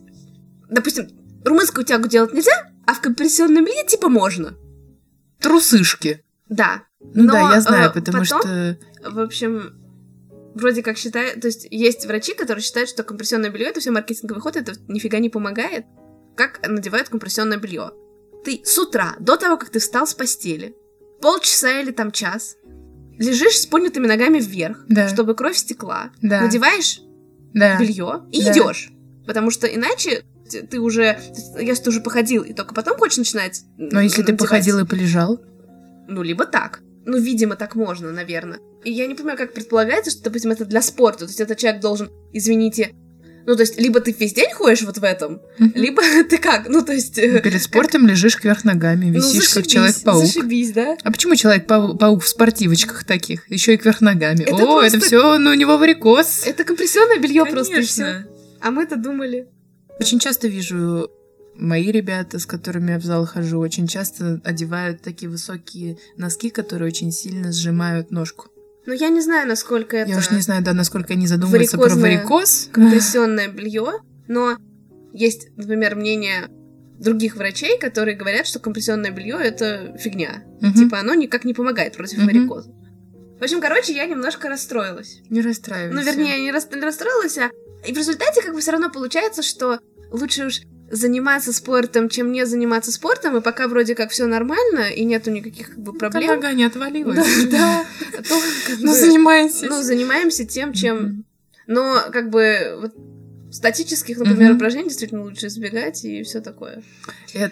допустим, 0.70 1.08
румынскую 1.46 1.86
тягу 1.86 2.08
делать 2.10 2.34
нельзя, 2.34 2.52
а 2.86 2.94
в 2.94 3.00
компрессионном 3.02 3.64
белье 3.64 3.86
типа 3.88 4.10
можно. 4.10 4.58
Трусышки. 5.40 6.24
Да. 6.50 6.84
Ну 7.14 7.24
Но, 7.24 7.32
да, 7.34 7.54
я 7.54 7.62
знаю, 7.62 7.90
э, 7.90 7.94
потому 7.94 8.24
потом- 8.24 8.42
что... 8.42 8.78
В 9.04 9.20
общем, 9.20 9.74
вроде 10.56 10.82
как 10.84 10.98
считают, 10.98 11.40
то 11.42 11.48
есть 11.48 11.68
есть 11.70 12.06
врачи, 12.06 12.34
которые 12.34 12.64
считают, 12.64 12.90
что 12.90 13.04
компрессионное 13.04 13.50
белье 13.50 13.68
это 13.68 13.80
все 13.80 13.92
маркетинговый 13.92 14.42
ход, 14.42 14.56
это 14.56 14.74
нифига 14.88 15.20
не 15.20 15.30
помогает. 15.30 15.86
Как 16.36 16.68
надевают 16.68 17.10
компрессионное 17.10 17.58
белье? 17.58 17.92
Ты 18.44 18.62
с 18.64 18.78
утра, 18.78 19.16
до 19.20 19.38
того, 19.38 19.58
как 19.58 19.70
ты 19.70 19.80
встал 19.80 20.06
с 20.08 20.14
постели, 20.14 20.76
полчаса 21.22 21.80
или 21.80 21.92
там 21.92 22.12
час, 22.12 22.58
лежишь 23.18 23.60
с 23.62 23.66
поднятыми 23.66 24.08
ногами 24.08 24.40
вверх, 24.40 24.84
Да. 24.90 25.08
чтобы 25.08 25.36
кровь 25.36 25.56
стекла, 25.56 26.12
Да. 26.22 26.42
надеваешь 26.42 27.00
Да. 27.54 27.80
белье 27.80 28.24
и 28.32 28.44
Да. 28.44 28.52
идешь. 28.52 28.92
Потому 29.26 29.50
что 29.52 29.66
иначе 29.68 30.24
ты 30.70 30.80
уже, 30.80 31.18
если 31.60 31.84
ты 31.86 31.90
уже 31.90 32.02
походил 32.02 32.44
и 32.44 32.54
только 32.54 32.76
потом 32.76 32.98
хочешь 32.98 33.18
начинать. 33.18 33.64
Но 33.78 34.02
если 34.02 34.22
ты 34.22 34.36
походил 34.36 34.80
и 34.80 34.86
полежал, 34.86 35.40
Ну, 36.08 36.22
либо 36.22 36.46
так. 36.46 36.82
Ну, 37.06 37.18
видимо, 37.20 37.56
так 37.56 37.76
можно, 37.76 38.12
наверное. 38.12 38.60
И 38.84 38.92
я 38.92 39.08
не 39.08 39.16
понимаю, 39.16 39.38
как 39.38 39.54
предполагается, 39.54 40.12
что, 40.12 40.24
допустим, 40.24 40.52
это 40.52 40.66
для 40.66 40.82
спорта. 40.82 41.20
То 41.20 41.26
есть 41.26 41.40
этот 41.40 41.58
человек 41.58 41.82
должен, 41.82 42.10
извините, 42.34 42.92
ну, 43.48 43.56
то 43.56 43.62
есть, 43.62 43.80
либо 43.80 44.00
ты 44.00 44.12
весь 44.12 44.34
день 44.34 44.52
ходишь 44.52 44.82
вот 44.82 44.98
в 44.98 45.04
этом, 45.04 45.40
либо 45.60 46.02
ты 46.30 46.38
как? 46.40 46.68
Ну, 46.68 46.84
то 46.84 46.94
есть... 46.94 47.18
э, 47.20 47.42
перед 47.42 47.62
спортом 47.62 48.08
лежишь 48.08 48.38
кверх 48.38 48.64
ногами, 48.64 49.06
ну, 49.06 49.14
висишь 49.14 49.50
как 49.50 49.66
зашибись, 49.66 49.72
человек-паук. 49.72 50.26
Зашибись, 50.26 50.72
да? 50.72 50.98
А 51.04 51.12
почему 51.12 51.36
человек-паук 51.36 52.24
в 52.24 52.28
спортивочках 52.28 53.04
таких? 53.04 53.50
Еще 53.52 53.76
и 53.76 53.78
кверх 53.78 54.02
ногами. 54.02 54.42
Это 54.42 54.56
О, 54.56 54.82
это 54.82 54.98
просто- 54.98 55.00
все, 55.00 55.38
ну, 55.38 55.52
у 55.52 55.54
него 55.54 55.78
варикоз. 55.78 56.44
Это 56.48 56.64
компрессионное 56.64 57.20
белье 57.20 57.46
просто 57.46 57.82
все. 57.82 58.26
А 58.62 58.72
мы-то 58.72 58.96
думали. 58.96 59.48
Очень 60.00 60.18
часто 60.20 60.48
вижу 60.48 61.10
мои 61.58 61.92
ребята, 61.92 62.40
с 62.40 62.46
которыми 62.46 62.92
я 62.92 63.00
в 63.00 63.04
зал 63.04 63.26
хожу, 63.26 63.60
очень 63.60 63.88
часто 63.88 64.42
одевают 64.44 65.02
такие 65.02 65.30
высокие 65.30 65.98
носки, 66.18 66.50
которые 66.50 66.88
очень 66.88 67.12
сильно 67.12 67.52
сжимают 67.52 68.12
ножку. 68.12 68.48
Но 68.86 68.94
я 68.94 69.10
не 69.10 69.22
знаю, 69.22 69.48
насколько 69.48 69.98
это 69.98 70.12
Я 70.12 70.18
уж 70.18 70.30
не 70.32 70.42
знаю, 70.42 70.64
да, 70.64 70.74
насколько 70.74 71.14
они 71.14 71.28
задумываются 71.28 71.78
про 71.78 71.96
варикоз. 71.96 72.70
компрессионное 72.72 73.48
белье, 73.48 74.00
но 74.28 74.58
есть, 75.12 75.48
например, 75.58 75.96
мнение 75.96 76.50
других 77.00 77.36
врачей, 77.36 77.80
которые 77.80 78.16
говорят, 78.16 78.46
что 78.48 78.60
компрессионное 78.60 79.12
белье 79.12 79.38
это 79.42 79.98
фигня. 79.98 80.44
Мгм. 80.62 80.74
Типа 80.74 81.00
оно 81.00 81.14
никак 81.14 81.46
не 81.46 81.54
помогает 81.54 81.96
против 81.98 82.20
Мгм. 82.20 82.28
варикоза. 82.28 82.70
В 83.40 83.44
общем, 83.44 83.60
короче, 83.60 83.94
я 83.94 84.06
немножко 84.06 84.48
расстроилась. 84.48 85.20
Не 85.30 85.42
расстраивайся. 85.42 85.94
Ну, 85.96 86.06
вернее, 86.06 86.38
я 86.38 86.40
не, 86.40 86.52
рас- 86.52 86.70
не 86.74 86.80
расстроилась, 86.80 87.38
а... 87.38 87.50
И 87.86 87.92
в 87.94 87.98
результате 87.98 88.42
как 88.42 88.54
бы 88.54 88.62
все 88.62 88.72
равно 88.72 88.90
получается, 88.90 89.42
что 89.44 89.80
лучше 90.12 90.46
уж 90.46 90.62
заниматься 90.92 91.52
спортом, 91.52 92.10
чем 92.10 92.32
не 92.32 92.46
заниматься 92.46 92.92
спортом, 92.92 93.38
и 93.38 93.42
пока 93.42 93.68
вроде 93.68 93.96
как 93.96 94.12
все 94.12 94.26
нормально, 94.28 94.90
и 94.90 95.04
нету 95.04 95.32
никаких 95.32 95.70
как 95.70 95.80
бы 95.80 95.94
Пока 95.94 96.12
проблем. 96.12 96.36
нога 96.36 96.54
не 96.54 96.64
отвалилась. 96.64 97.18
Да, 97.46 97.86
да. 98.12 98.22
То, 98.22 98.40
как 98.68 98.80
Ну, 98.80 98.92
бы, 98.92 98.98
занимайся. 99.00 99.66
ну, 99.68 99.82
занимаемся 99.82 100.46
тем, 100.46 100.74
чем 100.74 101.26
но, 101.68 102.00
как 102.14 102.30
бы, 102.30 102.78
вот, 102.80 102.94
статических, 103.52 104.20
например, 104.20 104.50
Мгм. 104.50 104.58
упражнений 104.58 104.90
действительно 104.90 105.24
лучше 105.24 105.48
избегать 105.48 106.06
и 106.06 106.22
все 106.24 106.40
такое. 106.42 106.84
Я 107.34 107.50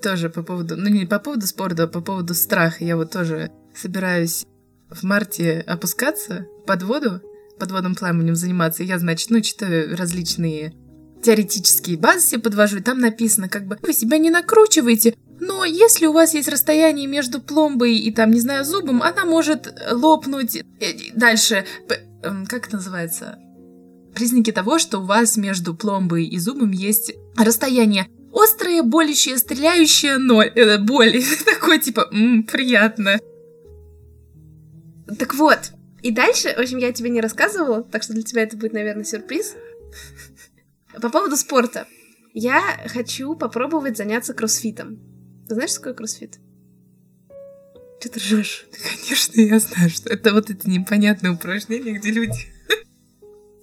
тоже 0.00 0.30
по 0.30 0.42
поводу, 0.42 0.76
ну 0.76 0.88
не 0.88 1.04
по 1.06 1.18
поводу 1.18 1.46
спорта, 1.46 1.82
а 1.84 1.86
по 1.88 2.00
поводу 2.00 2.32
страха. 2.34 2.84
Я 2.84 2.96
вот 2.96 3.10
тоже 3.10 3.50
собираюсь 3.74 4.46
в 4.90 5.02
марте 5.02 5.62
опускаться 5.66 6.46
под 6.66 6.82
воду, 6.84 7.20
подводным 7.58 7.94
плаванием 7.94 8.34
заниматься. 8.34 8.82
И 8.82 8.86
я, 8.86 8.98
значит, 8.98 9.30
ну, 9.30 9.40
читаю 9.40 9.96
различные 9.96 10.72
теоретические 11.22 11.96
базы 11.96 12.38
подвожу, 12.38 12.78
и 12.78 12.82
там 12.82 12.98
написано, 12.98 13.48
как 13.48 13.66
бы, 13.66 13.78
вы 13.82 13.92
себя 13.92 14.18
не 14.18 14.30
накручиваете, 14.30 15.14
но 15.40 15.64
если 15.64 16.06
у 16.06 16.12
вас 16.12 16.34
есть 16.34 16.48
расстояние 16.48 17.08
между 17.08 17.40
пломбой 17.40 17.96
и 17.96 18.12
там, 18.12 18.30
не 18.30 18.38
знаю, 18.38 18.64
зубом, 18.64 19.02
она 19.02 19.24
может 19.24 19.74
лопнуть. 19.90 20.56
Э, 20.56 20.62
дальше, 21.14 21.64
эм, 22.22 22.46
как 22.46 22.68
это 22.68 22.76
называется? 22.76 23.38
Признаки 24.14 24.52
того, 24.52 24.78
что 24.78 25.00
у 25.00 25.04
вас 25.04 25.36
между 25.36 25.74
пломбой 25.74 26.26
и 26.26 26.38
зубом 26.38 26.70
есть 26.70 27.12
расстояние. 27.36 28.06
Острое, 28.32 28.84
болящее, 28.84 29.36
стреляющее, 29.36 30.18
но 30.18 30.42
э, 30.42 30.78
боль. 30.78 31.20
Такой 31.44 31.80
типа, 31.80 32.08
м, 32.12 32.44
приятно. 32.44 33.18
Так 35.18 35.34
вот, 35.34 35.72
и 36.02 36.12
дальше, 36.12 36.54
в 36.54 36.58
общем, 36.58 36.78
я 36.78 36.92
тебе 36.92 37.10
не 37.10 37.20
рассказывала, 37.20 37.82
так 37.82 38.04
что 38.04 38.12
для 38.12 38.22
тебя 38.22 38.42
это 38.42 38.56
будет, 38.56 38.72
наверное, 38.72 39.04
сюрприз. 39.04 39.54
По 41.00 41.08
поводу 41.08 41.36
спорта. 41.36 41.86
Я 42.34 42.62
хочу 42.86 43.34
попробовать 43.34 43.96
заняться 43.96 44.34
кроссфитом. 44.34 44.98
Ты 45.48 45.54
знаешь, 45.54 45.70
что 45.70 45.80
такое 45.80 45.94
кроссфит? 45.94 46.38
Что 48.00 48.08
ты 48.10 48.20
ржешь? 48.20 48.66
Конечно, 49.00 49.40
я 49.40 49.58
знаю, 49.58 49.90
что 49.90 50.08
это 50.10 50.32
вот 50.32 50.50
эти 50.50 50.68
непонятные 50.68 51.32
упражнения, 51.32 51.92
где 51.92 52.10
люди... 52.10 52.38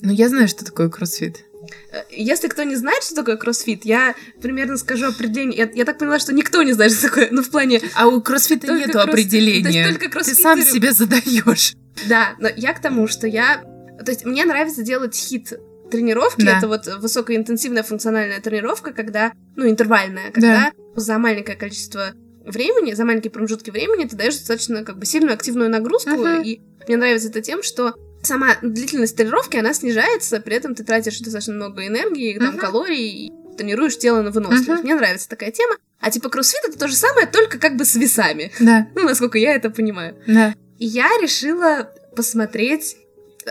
Ну, 0.02 0.14
я 0.14 0.30
знаю, 0.30 0.48
что 0.48 0.64
такое 0.64 0.88
кроссфит. 0.88 1.44
Э, 1.92 2.04
если 2.10 2.48
кто 2.48 2.64
не 2.64 2.78
знает, 2.78 3.04
что 3.04 3.16
такое 3.16 3.36
кроссфит, 3.36 3.84
я 3.84 4.16
примерно 4.42 4.78
скажу 4.78 5.08
определение. 5.08 5.58
Я, 5.58 5.70
я 5.74 5.84
так 5.84 5.98
поняла, 5.98 6.20
что 6.20 6.34
никто 6.34 6.64
не 6.64 6.72
знает, 6.72 6.94
что 6.94 7.10
такое. 7.10 7.28
Ну, 7.32 7.44
в 7.44 7.50
плане... 7.50 7.82
А 7.96 8.08
у 8.08 8.22
кроссфита 8.22 8.72
нет 8.72 8.92
кросс... 8.92 9.04
определения. 9.04 9.64
То 9.64 9.78
есть 9.78 9.90
только 9.90 10.10
кроссфитеры... 10.10 10.56
Ты 10.56 10.64
сам 10.64 10.74
себе 10.74 10.94
задаешь. 10.94 11.74
Да, 12.08 12.36
но 12.40 12.48
я 12.56 12.74
к 12.74 12.82
тому, 12.82 13.08
что 13.08 13.28
я... 13.28 13.62
То 14.06 14.12
есть 14.12 14.24
мне 14.24 14.46
нравится 14.46 14.84
делать 14.84 15.16
хит 15.16 15.54
тренировки. 15.90 16.44
Да. 16.44 16.58
Это 16.58 16.68
вот 16.68 16.86
высокоинтенсивная 16.86 17.84
функциональная 17.84 18.40
тренировка, 18.40 18.94
когда... 18.94 19.34
Ну, 19.56 19.70
интервальная, 19.70 20.32
когда 20.32 20.72
да. 20.76 21.02
за 21.02 21.18
маленькое 21.18 21.58
количество 21.58 22.14
времени, 22.46 22.94
за 22.94 23.06
маленькие 23.06 23.32
промежутки 23.32 23.70
времени 23.70 24.08
ты 24.08 24.16
даешь 24.16 24.38
достаточно 24.38 24.84
как 24.84 24.98
бы 24.98 25.06
сильную 25.06 25.34
активную 25.34 25.70
нагрузку. 25.70 26.12
Uh-huh. 26.12 26.44
И 26.44 26.62
мне 26.88 26.98
нравится 26.98 27.30
это 27.30 27.42
тем, 27.42 27.62
что 27.64 27.94
сама 28.22 28.56
длительность 28.62 29.16
тренировки, 29.16 29.58
она 29.58 29.74
снижается, 29.74 30.40
при 30.40 30.56
этом 30.56 30.76
ты 30.76 30.84
тратишь 30.84 31.20
достаточно 31.20 31.54
много 31.54 31.86
энергии, 31.86 32.38
там, 32.40 32.56
uh-huh. 32.56 32.60
калорий, 32.60 33.28
и 33.28 33.32
тренируешь 33.58 33.98
тело 33.98 34.22
на 34.22 34.32
выносливость. 34.32 34.68
Uh-huh. 34.68 34.84
Мне 34.84 34.96
нравится 34.96 35.30
такая 35.30 35.52
тема. 35.52 35.76
А 36.00 36.12
типа 36.12 36.30
кроссфит 36.30 36.62
это 36.68 36.80
то 36.80 36.88
же 36.88 36.96
самое, 36.96 37.28
только 37.28 37.60
как 37.60 37.76
бы 37.76 37.86
с 37.86 37.96
весами. 37.96 38.52
Да. 38.60 38.88
Ну, 38.96 39.04
насколько 39.04 39.38
я 39.38 39.54
это 39.54 39.70
понимаю. 39.70 40.16
Да. 40.26 40.56
И 40.78 40.86
я 40.86 41.10
решила 41.22 41.92
посмотреть... 42.16 42.98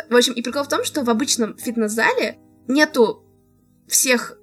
В 0.08 0.16
общем, 0.16 0.32
и 0.32 0.42
прикол 0.42 0.64
в 0.64 0.68
том, 0.68 0.84
что 0.84 1.02
в 1.02 1.10
обычном 1.10 1.56
фитнес-зале 1.56 2.38
нету 2.66 3.24
всех 3.86 4.38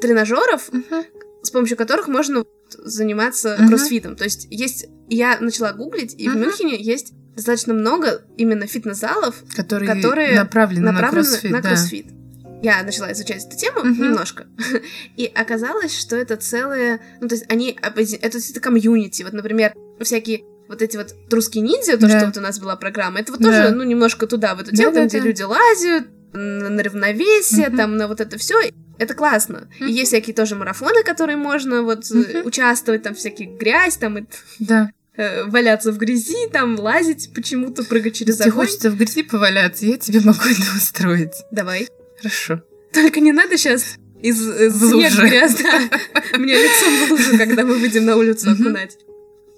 тренажеров, 0.00 0.70
uh-huh. 0.70 1.04
с 1.42 1.50
помощью 1.50 1.76
которых 1.76 2.08
можно 2.08 2.44
заниматься 2.70 3.56
uh-huh. 3.58 3.68
кроссфитом. 3.68 4.16
То 4.16 4.24
есть 4.24 4.46
есть... 4.50 4.86
Я 5.08 5.38
начала 5.40 5.72
гуглить, 5.72 6.14
и 6.14 6.28
uh-huh. 6.28 6.32
в 6.32 6.36
Мюнхене 6.36 6.80
есть 6.80 7.14
достаточно 7.34 7.74
много 7.74 8.22
именно 8.36 8.66
фитнес-залов, 8.66 9.42
которые, 9.56 9.94
которые 9.94 10.34
направлены, 10.34 10.92
направлены 10.92 11.24
на 11.24 11.30
кроссфит. 11.30 11.50
На 11.50 11.62
кроссфит. 11.62 12.06
Да. 12.08 12.60
Я 12.62 12.82
начала 12.82 13.10
изучать 13.12 13.44
эту 13.44 13.56
тему 13.56 13.80
uh-huh. 13.80 14.02
немножко, 14.02 14.46
и 15.16 15.26
оказалось, 15.26 15.98
что 15.98 16.14
это 16.16 16.36
целые, 16.36 17.00
ну 17.20 17.28
то 17.28 17.34
есть 17.34 17.50
они, 17.50 17.76
это, 17.82 18.02
это 18.02 18.60
комьюнити, 18.60 19.22
вот, 19.22 19.32
например, 19.32 19.74
всякие 20.00 20.44
вот 20.70 20.82
эти 20.82 20.96
вот 20.96 21.14
русские 21.30 21.64
ниндзя, 21.64 21.98
то, 21.98 22.06
да. 22.06 22.16
что 22.16 22.26
вот 22.26 22.36
у 22.36 22.40
нас 22.40 22.60
была 22.60 22.76
программа, 22.76 23.18
это 23.18 23.32
вот 23.32 23.40
да. 23.40 23.48
тоже, 23.48 23.74
ну, 23.74 23.82
немножко 23.82 24.28
туда, 24.28 24.54
в 24.54 24.60
эту 24.60 24.74
тему, 24.74 24.92
да, 24.92 25.00
там, 25.00 25.02
да, 25.02 25.08
где 25.08 25.20
да. 25.20 25.26
люди 25.26 25.42
лазят, 25.42 26.06
на 26.32 26.82
равновесие, 26.82 27.66
uh-huh. 27.66 27.76
там, 27.76 27.96
на 27.96 28.06
вот 28.06 28.20
это 28.20 28.38
все. 28.38 28.54
Это 28.98 29.14
классно. 29.14 29.68
Uh-huh. 29.80 29.88
И 29.88 29.92
есть 29.92 30.08
всякие 30.12 30.32
тоже 30.32 30.54
марафоны, 30.54 31.02
которые 31.02 31.36
можно 31.36 31.82
вот 31.82 32.04
uh-huh. 32.04 32.44
участвовать, 32.44 33.02
там 33.02 33.16
всякие 33.16 33.48
грязь, 33.48 33.96
там 33.96 34.18
и... 34.18 34.24
Да. 34.60 34.92
Э, 35.16 35.42
валяться 35.46 35.90
в 35.90 35.98
грязи, 35.98 36.48
там 36.52 36.78
лазить 36.78 37.32
почему-то, 37.34 37.82
прыгать 37.82 38.14
через 38.14 38.38
Если 38.38 38.50
огонь. 38.50 38.66
хочется 38.66 38.90
в 38.90 38.96
грязи 38.96 39.24
поваляться, 39.24 39.86
я 39.86 39.98
тебе 39.98 40.20
могу 40.20 40.38
это 40.38 40.76
устроить. 40.76 41.34
Давай. 41.50 41.88
Хорошо. 42.18 42.62
Только 42.92 43.18
не 43.18 43.32
надо 43.32 43.56
сейчас 43.56 43.96
из, 44.22 44.40
из 44.40 44.78
снег 44.78 45.14
грязь, 45.14 45.56
да. 45.56 46.38
Мне 46.38 46.54
лицом 46.54 46.94
в 46.94 47.10
лужу, 47.10 47.38
когда 47.38 47.64
мы 47.64 47.74
выйдем 47.74 48.04
на 48.04 48.16
улицу 48.16 48.52
окунать. 48.52 48.96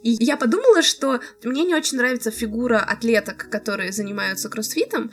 И 0.02 0.16
я 0.20 0.36
подумала, 0.36 0.82
что 0.82 1.20
мне 1.44 1.64
не 1.64 1.74
очень 1.74 1.98
нравится 1.98 2.30
фигура 2.30 2.78
атлеток, 2.78 3.48
которые 3.50 3.92
занимаются 3.92 4.48
кроссфитом, 4.48 5.10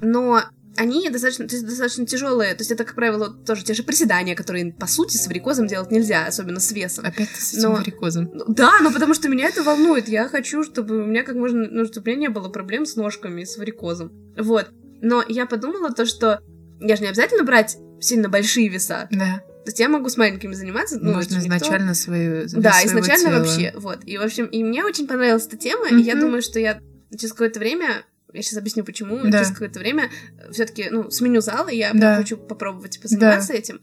но 0.00 0.42
они 0.76 1.08
достаточно, 1.10 1.46
то 1.46 1.54
есть, 1.54 1.66
достаточно 1.66 2.06
тяжелые. 2.06 2.54
То 2.54 2.60
есть 2.60 2.70
это, 2.70 2.84
как 2.84 2.94
правило, 2.94 3.28
тоже 3.28 3.64
те 3.64 3.74
же 3.74 3.82
приседания, 3.82 4.34
которые, 4.34 4.72
по 4.72 4.86
сути, 4.86 5.16
с 5.16 5.26
варикозом 5.26 5.66
делать 5.66 5.90
нельзя, 5.90 6.26
особенно 6.26 6.60
с 6.60 6.72
весом. 6.72 7.04
Опять 7.04 7.28
с 7.30 7.54
этим 7.54 7.70
но... 7.70 7.74
варикозом. 7.76 8.30
Да, 8.48 8.78
но 8.80 8.92
потому 8.92 9.14
что 9.14 9.28
меня 9.28 9.48
это 9.48 9.62
волнует. 9.62 10.08
Я 10.08 10.28
хочу, 10.28 10.62
чтобы 10.62 11.02
у 11.02 11.06
меня 11.06 11.22
как 11.22 11.34
можно, 11.34 11.68
ну, 11.70 11.84
чтобы 11.86 12.10
у 12.10 12.14
меня 12.14 12.28
не 12.28 12.28
было 12.28 12.48
проблем 12.48 12.86
с 12.86 12.96
ножками, 12.96 13.44
с 13.44 13.56
варикозом. 13.56 14.12
Вот. 14.38 14.70
Но 15.02 15.24
я 15.28 15.46
подумала 15.46 15.92
то, 15.92 16.06
что 16.06 16.40
я 16.80 16.96
же 16.96 17.02
не 17.02 17.08
обязательно 17.08 17.44
брать 17.44 17.76
сильно 18.00 18.28
большие 18.28 18.68
веса. 18.68 19.08
Да. 19.10 19.42
То 19.64 19.68
есть 19.68 19.78
я 19.78 19.88
могу 19.88 20.08
с 20.08 20.16
маленькими 20.16 20.54
заниматься. 20.54 20.98
Ну, 21.00 21.12
Можно 21.12 21.38
изначально 21.38 21.90
никто... 21.90 21.94
свою 21.94 22.46
Да, 22.48 22.82
изначально 22.84 23.30
тела. 23.30 23.38
вообще. 23.38 23.72
Вот. 23.76 23.98
И, 24.06 24.16
в 24.16 24.22
общем, 24.22 24.46
и 24.46 24.62
мне 24.64 24.84
очень 24.84 25.06
понравилась 25.06 25.46
эта 25.46 25.58
тема, 25.58 25.88
mm-hmm. 25.88 26.00
и 26.00 26.02
я 26.02 26.14
думаю, 26.14 26.40
что 26.40 26.58
я 26.58 26.80
через 27.10 27.32
какое-то 27.32 27.60
время 27.60 28.04
я 28.32 28.42
сейчас 28.42 28.58
объясню, 28.58 28.84
почему. 28.84 29.18
Да. 29.24 29.38
Через 29.38 29.50
какое-то 29.50 29.78
время 29.80 30.10
все-таки, 30.50 30.88
ну, 30.90 31.10
сменю 31.10 31.40
зал, 31.40 31.68
и 31.68 31.76
я 31.76 31.92
да. 31.92 32.16
хочу 32.16 32.36
попробовать 32.36 33.00
позаниматься 33.00 33.52
да. 33.52 33.58
этим. 33.58 33.80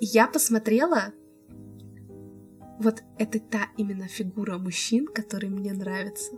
Я 0.00 0.26
посмотрела. 0.26 1.12
Вот 2.80 3.02
это 3.18 3.38
та 3.38 3.68
именно 3.76 4.08
фигура 4.08 4.58
мужчин, 4.58 5.06
которые 5.06 5.50
мне 5.50 5.72
нравятся. 5.72 6.32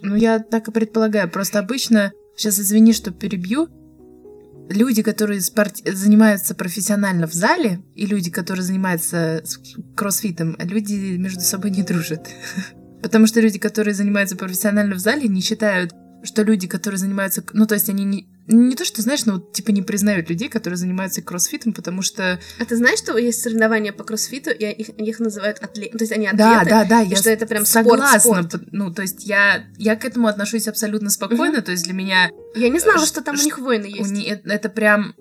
Ну, 0.00 0.16
я 0.16 0.38
так 0.38 0.68
и 0.68 0.72
предполагаю. 0.72 1.30
Просто 1.30 1.58
обычно, 1.58 2.12
сейчас 2.36 2.58
извини, 2.58 2.92
что 2.92 3.10
перебью, 3.12 3.68
люди, 4.68 5.02
которые 5.02 5.40
спорт... 5.40 5.76
занимаются 5.84 6.54
профессионально 6.54 7.26
в 7.26 7.32
зале, 7.32 7.80
и 7.94 8.06
люди, 8.06 8.30
которые 8.30 8.64
занимаются 8.64 9.42
кроссфитом, 9.96 10.56
люди 10.58 11.16
между 11.16 11.40
собой 11.40 11.70
не 11.70 11.82
дружат. 11.82 12.28
Потому 13.02 13.26
что 13.26 13.40
люди, 13.40 13.58
которые 13.58 13.94
занимаются 13.94 14.36
профессионально 14.36 14.94
в 14.94 14.98
зале, 14.98 15.28
не 15.28 15.40
считают 15.40 15.92
что 16.22 16.42
люди, 16.42 16.66
которые 16.66 16.98
занимаются, 16.98 17.42
ну, 17.52 17.66
то 17.66 17.74
есть 17.74 17.88
они 17.88 18.04
не, 18.04 18.28
не 18.48 18.74
то, 18.74 18.84
что, 18.84 19.02
знаешь, 19.02 19.24
ну, 19.24 19.34
вот, 19.34 19.52
типа 19.52 19.70
не 19.70 19.82
признают 19.82 20.28
людей, 20.28 20.48
которые 20.48 20.76
занимаются 20.76 21.22
кроссфитом, 21.22 21.72
потому 21.72 22.02
что... 22.02 22.40
А 22.58 22.64
ты 22.64 22.76
знаешь, 22.76 22.98
что 22.98 23.16
есть 23.16 23.42
соревнования 23.42 23.92
по 23.92 24.04
кроссфиту, 24.04 24.50
и 24.50 24.64
их, 24.64 24.88
их 24.90 25.20
называют 25.20 25.58
атлеты, 25.60 25.96
то 25.96 26.02
есть 26.02 26.12
они 26.12 26.26
атлеты? 26.26 26.44
Да, 26.44 26.64
да, 26.64 26.84
да, 26.84 27.00
я 27.00 27.16
что 27.16 27.30
это 27.30 27.46
прям 27.46 27.64
согласна, 27.64 28.18
спорт, 28.18 28.52
спорт. 28.52 28.64
ну, 28.72 28.92
то 28.92 29.02
есть 29.02 29.24
я, 29.26 29.64
я 29.76 29.96
к 29.96 30.04
этому 30.04 30.26
отношусь 30.26 30.66
абсолютно 30.66 31.10
спокойно, 31.10 31.58
угу. 31.58 31.66
то 31.66 31.72
есть 31.72 31.84
для 31.84 31.94
меня... 31.94 32.30
Я 32.54 32.68
не 32.68 32.78
знала, 32.78 33.04
что 33.06 33.22
там 33.22 33.36
у 33.38 33.42
них 33.42 33.58
войны 33.58 33.86
есть. 33.86 34.10
Не, 34.10 34.24
это, 34.24 34.48
это 34.50 34.68
прям... 34.68 35.14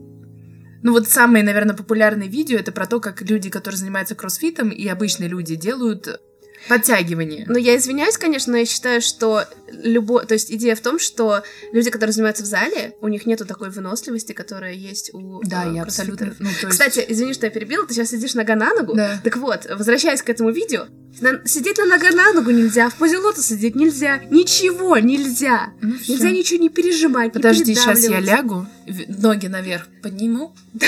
Ну 0.84 0.92
вот 0.92 1.08
самые, 1.08 1.44
наверное, 1.44 1.76
популярные 1.76 2.30
видео 2.30 2.58
это 2.58 2.72
про 2.72 2.86
то, 2.86 3.00
как 3.00 3.22
люди, 3.22 3.50
которые 3.50 3.78
занимаются 3.78 4.16
кроссфитом, 4.16 4.70
и 4.70 4.88
обычные 4.88 5.28
люди 5.28 5.56
делают 5.56 6.22
Подтягивание. 6.68 7.46
Ну, 7.48 7.58
я 7.58 7.78
извиняюсь, 7.78 8.18
конечно, 8.18 8.54
но 8.54 8.60
я 8.60 8.66
считаю, 8.66 9.02
что 9.02 9.46
любо... 9.72 10.26
То 10.26 10.34
есть 10.34 10.52
идея 10.52 10.76
в 10.76 10.82
том, 10.82 11.00
что 11.00 11.44
люди, 11.72 11.90
которые 11.90 12.14
занимаются 12.14 12.44
в 12.44 12.48
зале, 12.48 12.94
у 13.02 13.08
них 13.08 13.26
нету 13.26 13.46
такой 13.46 13.70
выносливости, 13.70 14.34
которая 14.34 14.74
есть 14.74 15.14
у 15.14 15.42
Да, 15.44 15.66
э, 15.66 15.76
я 15.76 15.84
абсолютно... 15.84 16.36
Ну, 16.40 16.50
есть... 16.50 16.68
Кстати, 16.68 17.06
извини, 17.08 17.34
что 17.34 17.46
я 17.46 17.52
перебила, 17.52 17.86
ты 17.86 17.94
сейчас 17.94 18.10
сидишь 18.10 18.34
нога 18.34 18.56
на 18.56 18.74
ногу. 18.74 18.96
Да. 18.96 19.20
Так 19.24 19.38
вот, 19.38 19.68
возвращаясь 19.70 20.22
к 20.22 20.30
этому 20.30 20.52
видео, 20.52 20.88
на... 21.22 21.46
сидеть 21.46 21.78
на 21.78 21.86
нога 21.86 22.12
на 22.12 22.34
ногу 22.34 22.52
нельзя, 22.52 22.90
в 22.90 22.96
позе 22.96 23.18
лотоса 23.18 23.44
сидеть 23.44 23.76
нельзя, 23.76 24.20
ничего 24.30 24.98
нельзя. 24.98 25.74
Ну, 25.82 25.96
нельзя 26.08 26.32
ничего 26.32 26.60
не 26.60 26.70
пережимать, 26.70 27.34
Подожди, 27.34 27.72
не 27.72 27.76
сейчас 27.76 28.04
я 28.08 28.20
лягу, 28.20 28.68
ноги 29.08 29.48
наверх 29.48 29.88
подниму. 30.02 30.56
Да, 30.74 30.88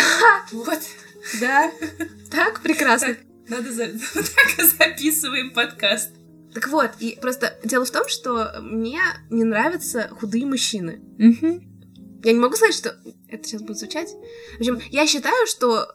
вот. 0.52 0.80
Да, 1.40 1.72
так 2.32 2.62
прекрасно. 2.62 3.16
Надо 3.50 3.72
за... 3.72 3.88
так 4.14 4.66
записываем 4.78 5.52
подкаст. 5.52 6.12
Так 6.54 6.68
вот, 6.70 6.92
и 7.00 7.18
просто 7.22 7.58
дело 7.64 7.86
в 7.86 7.92
том, 7.92 8.08
что 8.08 8.60
мне 8.62 9.02
не 9.30 9.44
нравятся 9.44 10.10
худые 10.10 10.46
мужчины. 10.46 11.02
Угу. 11.20 11.62
Я 12.24 12.34
не 12.34 12.40
могу 12.40 12.56
сказать, 12.56 12.76
что 12.76 12.96
это 13.28 13.48
сейчас 13.48 13.62
будет 13.62 13.78
звучать. 13.78 14.10
В 14.58 14.60
общем, 14.60 14.80
я 14.90 15.06
считаю, 15.06 15.48
что 15.48 15.94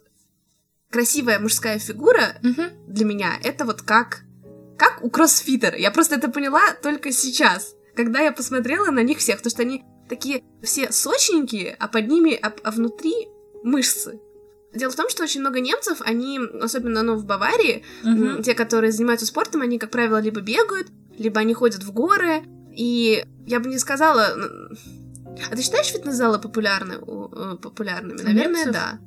красивая 0.91 1.41
мужская 1.41 1.79
фигура 1.79 2.37
угу. 2.43 2.63
для 2.87 3.05
меня 3.05 3.39
это 3.43 3.65
вот 3.65 3.83
как 3.83 4.23
как 4.77 5.03
у 5.03 5.11
кроссфитера. 5.11 5.77
Я 5.77 5.91
просто 5.91 6.17
это 6.17 6.29
поняла 6.29 6.61
только 6.83 7.13
сейчас, 7.13 7.75
когда 7.95 8.21
я 8.21 8.33
посмотрела 8.33 8.91
на 8.91 9.03
них 9.03 9.19
всех, 9.19 9.39
потому 9.39 9.51
что 9.51 9.63
они 9.63 9.85
такие 10.09 10.45
все 10.63 10.91
сочненькие, 10.93 11.77
а 11.79 11.89
под 11.89 12.09
ними, 12.09 12.35
а, 12.35 12.53
а 12.63 12.71
внутри 12.71 13.29
мышцы. 13.63 14.21
Дело 14.75 14.91
в 14.91 14.97
том, 14.97 15.09
что 15.09 15.23
очень 15.23 15.41
много 15.41 15.61
немцев, 15.61 16.01
они, 16.05 16.41
особенно 16.61 17.03
ну, 17.03 17.15
в 17.15 17.25
Баварии, 17.25 17.85
uh-huh. 18.03 18.43
те, 18.43 18.55
которые 18.55 18.91
занимаются 18.93 19.27
спортом, 19.27 19.63
они, 19.63 19.79
как 19.79 19.91
правило, 19.91 20.21
либо 20.21 20.41
бегают, 20.41 20.89
либо 21.17 21.41
они 21.41 21.55
ходят 21.55 21.85
в 21.85 21.93
горы, 21.93 22.43
И 22.73 23.25
я 23.47 23.61
бы 23.61 23.69
не 23.69 23.79
сказала... 23.79 24.37
А 25.51 25.57
ты 25.57 25.63
считаешь 25.63 25.87
фитнес-залы 25.87 26.39
популярны, 26.39 26.95
э, 26.95 27.57
популярными? 27.61 28.23
Наверное, 28.23 28.67
немцев? 28.67 28.73
да. 28.73 29.01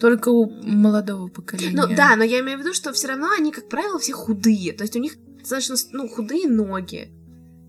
Только 0.00 0.30
у 0.30 0.50
молодого 0.62 1.28
поколения. 1.28 1.76
Ну 1.76 1.94
да, 1.94 2.16
но 2.16 2.24
я 2.24 2.40
имею 2.40 2.58
в 2.58 2.62
виду, 2.62 2.72
что 2.74 2.92
все 2.92 3.08
равно 3.08 3.30
они, 3.38 3.52
как 3.52 3.68
правило, 3.68 3.98
все 3.98 4.12
худые. 4.12 4.72
То 4.72 4.82
есть 4.82 4.96
у 4.96 4.98
них 4.98 5.14
достаточно 5.38 5.76
ну, 5.92 6.08
худые 6.08 6.48
ноги. 6.48 7.12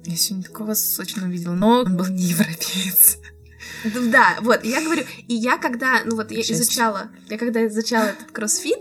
Я 0.05 0.15
сегодня 0.15 0.45
такого 0.45 0.73
сочного 0.73 1.27
видела, 1.27 1.53
но 1.53 1.81
он 1.81 1.97
был 1.97 2.07
не 2.07 2.23
европеец. 2.23 3.17
Да, 3.83 4.37
вот, 4.41 4.63
я 4.63 4.81
говорю, 4.81 5.03
и 5.27 5.33
я 5.35 5.57
когда, 5.57 6.01
ну 6.05 6.15
вот, 6.15 6.31
я 6.31 6.37
Жесть. 6.37 6.51
изучала, 6.51 7.09
я 7.29 7.37
когда 7.37 7.65
изучала 7.67 8.05
этот 8.05 8.31
кроссфит, 8.31 8.79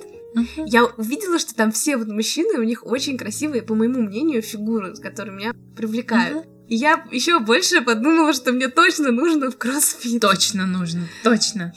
я 0.67 0.85
увидела, 0.87 1.39
что 1.39 1.55
там 1.55 1.73
все 1.73 1.97
вот 1.97 2.09
мужчины, 2.09 2.59
у 2.59 2.63
них 2.63 2.87
очень 2.87 3.19
красивые, 3.19 3.63
по 3.63 3.75
моему 3.75 4.03
мнению, 4.03 4.43
фигуры, 4.43 4.95
которые 4.97 5.35
меня 5.37 5.53
привлекают. 5.77 6.47
И 6.69 6.77
я 6.77 7.05
еще 7.11 7.41
больше 7.41 7.83
подумала, 7.83 8.33
что 8.33 8.53
мне 8.53 8.69
точно 8.69 9.11
нужно 9.11 9.51
в 9.51 9.57
кроссфит. 9.59 10.23
Точно 10.23 10.67
нужно, 10.67 11.09
точно. 11.25 11.75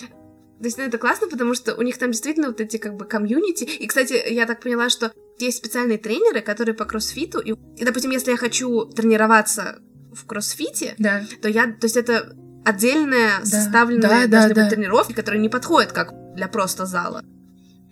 То 0.59 0.65
есть, 0.65 0.77
ну, 0.77 0.83
это 0.83 0.97
классно, 0.97 1.27
потому 1.27 1.55
что 1.55 1.75
у 1.75 1.81
них 1.81 1.97
там 1.97 2.11
действительно 2.11 2.47
вот 2.47 2.61
эти 2.61 2.77
как 2.77 2.95
бы 2.95 3.05
комьюнити. 3.05 3.63
И, 3.63 3.87
кстати, 3.87 4.21
я 4.31 4.45
так 4.45 4.61
поняла, 4.61 4.89
что 4.89 5.11
есть 5.39 5.57
специальные 5.57 5.97
тренеры, 5.97 6.41
которые 6.41 6.75
по 6.75 6.85
кроссфиту. 6.85 7.39
И, 7.39 7.53
и, 7.75 7.83
допустим, 7.83 8.11
если 8.11 8.31
я 8.31 8.37
хочу 8.37 8.85
тренироваться 8.85 9.79
в 10.13 10.25
кроссфите, 10.25 10.93
Да. 10.99 11.25
то 11.41 11.49
я, 11.49 11.65
то 11.65 11.85
есть 11.85 11.97
это 11.97 12.33
отдельная 12.65 13.39
Да. 13.39 13.45
составленная 13.45 14.01
Да, 14.01 14.21
да, 14.21 14.27
должны 14.27 14.55
да. 14.55 14.61
быть 14.63 14.73
тренировки, 14.73 15.13
которые 15.13 15.41
не 15.41 15.49
подходят 15.49 15.91
как 15.91 16.13
для 16.35 16.47
просто 16.47 16.85
зала. 16.85 17.23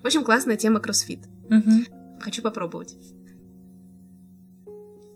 Очень 0.03 0.23
классная 0.23 0.57
тема 0.57 0.79
кроссфит. 0.79 1.25
Мгм. 1.49 1.85
Хочу 2.19 2.41
попробовать. 2.41 2.95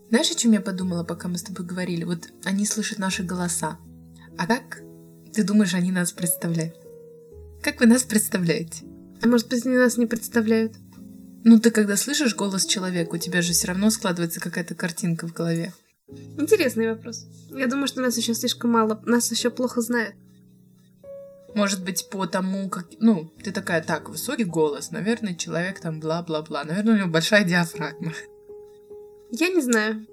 Знаешь, 0.09 0.31
о 0.31 0.35
чем 0.35 0.51
я 0.51 0.61
подумала, 0.61 1.03
пока 1.03 1.27
мы 1.27 1.37
с 1.37 1.43
тобой 1.43 1.65
говорили? 1.65 2.03
Вот 2.03 2.29
они 2.43 2.65
слышат 2.65 2.99
наши 2.99 3.23
голоса. 3.23 3.77
А 4.37 4.45
как 4.45 4.81
ты 5.33 5.43
думаешь, 5.43 5.73
они 5.73 5.91
нас 5.91 6.11
представляют? 6.11 6.75
Как 7.63 7.79
вы 7.79 7.87
нас 7.87 8.03
представляете? 8.03 8.85
А 9.21 9.27
может 9.27 9.49
быть, 9.49 9.65
они 9.65 9.77
нас 9.77 9.97
не 9.97 10.05
представляют? 10.05 10.73
Ну, 11.43 11.59
ты 11.59 11.71
когда 11.71 11.95
слышишь 11.95 12.35
голос 12.35 12.65
человека, 12.65 13.15
у 13.15 13.17
тебя 13.17 13.41
же 13.41 13.53
все 13.53 13.67
равно 13.67 13.89
складывается 13.89 14.39
какая-то 14.39 14.75
картинка 14.75 15.27
в 15.27 15.33
голове. 15.33 15.73
Интересный 16.07 16.89
вопрос. 16.89 17.25
Я 17.49 17.67
думаю, 17.67 17.87
что 17.87 18.01
нас 18.01 18.17
еще 18.17 18.33
слишком 18.33 18.71
мало, 18.71 19.01
нас 19.05 19.31
еще 19.31 19.49
плохо 19.49 19.81
знают. 19.81 20.15
Может 21.55 21.83
быть, 21.83 22.09
по 22.09 22.25
тому, 22.27 22.69
как... 22.69 22.87
Ну, 22.99 23.31
ты 23.41 23.51
такая, 23.51 23.81
так, 23.81 24.09
высокий 24.09 24.43
голос, 24.43 24.91
наверное, 24.91 25.35
человек 25.35 25.79
там 25.79 26.01
бла-бла-бла. 26.01 26.65
Наверное, 26.65 26.95
у 26.95 26.97
него 26.97 27.07
большая 27.07 27.45
диафрагма. 27.45 28.13
Я 29.31 29.49
не 29.49 29.61
знаю. 29.61 30.05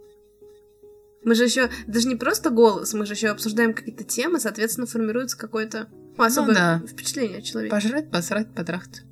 Мы 1.24 1.34
же 1.34 1.44
еще 1.44 1.68
даже 1.86 2.08
не 2.08 2.16
просто 2.16 2.50
голос, 2.50 2.94
мы 2.94 3.06
же 3.06 3.14
еще 3.14 3.28
обсуждаем 3.28 3.74
какие-то 3.74 4.04
темы, 4.04 4.40
соответственно, 4.40 4.86
формируется 4.86 5.36
какое-то 5.36 5.88
ну, 6.16 6.24
особое 6.24 6.54
да. 6.54 6.82
впечатление 6.86 7.38
о 7.38 7.42
человеке. 7.42 7.70
Пожрать, 7.70 8.10
посрать, 8.10 8.54
потрахать. 8.54 9.02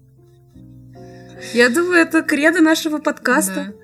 Я 1.54 1.68
думаю, 1.68 2.00
это 2.00 2.22
кредо 2.22 2.60
нашего 2.60 2.98
подкаста. 2.98 3.74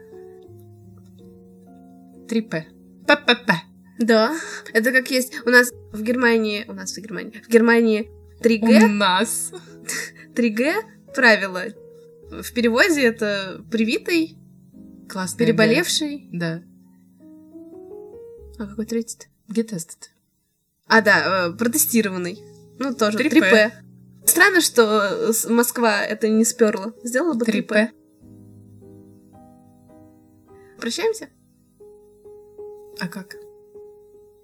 Да. 2.28 2.34
3П. 2.34 2.75
П-п-п. 3.06 3.54
Да. 3.98 4.36
Это 4.72 4.92
как 4.92 5.10
есть 5.10 5.34
у 5.46 5.50
нас 5.50 5.70
в 5.92 6.02
Германии, 6.02 6.64
у 6.68 6.72
нас 6.72 6.96
в 6.96 7.00
Германии, 7.00 7.42
в 7.44 7.48
Германии 7.48 8.10
У 8.40 8.44
3G, 8.44 8.86
нас. 8.86 9.52
3G 10.34 10.74
правило. 11.14 11.64
В 12.30 12.52
переводе 12.52 13.02
это 13.02 13.64
привитый, 13.70 14.36
Классный. 15.08 15.46
переболевший. 15.46 16.28
Да. 16.32 16.62
А 18.58 18.66
какой 18.66 18.86
третий 18.86 19.28
getestet. 19.48 20.10
А, 20.88 21.00
да, 21.00 21.48
э, 21.48 21.52
протестированный. 21.52 22.42
Ну, 22.78 22.94
тоже 22.94 23.18
3P. 23.18 23.40
3P. 23.40 23.72
Странно, 24.26 24.60
что 24.60 25.32
Москва 25.48 26.02
это 26.02 26.28
не 26.28 26.44
сперла. 26.44 26.92
Сделала 27.02 27.34
бы 27.34 27.44
3P. 27.44 27.66
3П. 27.66 27.90
Прощаемся? 30.80 31.28
А 32.98 33.08
как? 33.08 33.36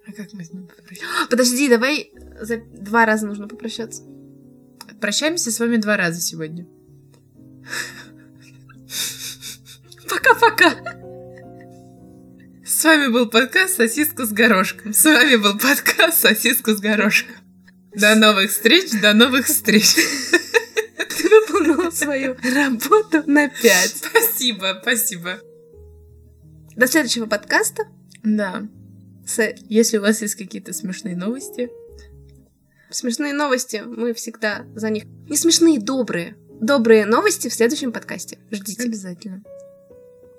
А 0.07 0.11
как 0.11 0.33
мы 0.33 0.43
с 0.43 0.51
ним 0.51 0.67
попрощаемся? 0.67 1.27
Подожди, 1.29 1.69
давай 1.69 2.11
за 2.39 2.57
два 2.57 3.05
раза 3.05 3.25
нужно 3.25 3.47
попрощаться. 3.47 4.03
Прощаемся 5.01 5.51
с 5.51 5.59
вами 5.59 5.77
два 5.77 5.97
раза 5.97 6.21
сегодня. 6.21 6.67
Пока-пока. 10.09 10.71
С 12.65 12.83
вами 12.83 13.11
был 13.11 13.29
подкаст 13.29 13.77
«Сосиска 13.77 14.25
с 14.25 14.31
горошком». 14.31 14.93
С 14.93 15.05
вами 15.05 15.37
был 15.37 15.57
подкаст 15.57 16.21
«Сосиска 16.21 16.75
с 16.75 16.79
горошком». 16.79 17.35
До 17.95 18.15
новых 18.15 18.51
встреч, 18.51 18.91
до 19.01 19.13
новых 19.13 19.45
встреч. 19.45 19.95
Ты 20.97 21.29
выполнила 21.29 21.89
свою 21.91 22.35
работу 22.35 23.23
на 23.25 23.47
5. 23.47 24.03
Спасибо, 24.09 24.79
спасибо. 24.81 25.39
До 26.75 26.87
следующего 26.87 27.25
подкаста. 27.25 27.83
Да. 28.23 28.67
Если 29.69 29.97
у 29.97 30.01
вас 30.01 30.21
есть 30.21 30.35
какие-то 30.35 30.73
смешные 30.73 31.15
новости, 31.15 31.69
смешные 32.89 33.33
новости. 33.33 33.83
Мы 33.85 34.13
всегда 34.13 34.65
за 34.75 34.89
них. 34.89 35.05
Не 35.29 35.37
смешные, 35.37 35.79
добрые. 35.79 36.35
Добрые 36.61 37.05
новости 37.05 37.47
в 37.49 37.53
следующем 37.53 37.91
подкасте. 37.91 38.37
Ждите. 38.51 38.83
обязательно. 38.83 39.43